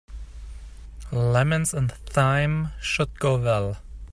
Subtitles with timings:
[1.11, 3.77] Lemons and thyme should go well.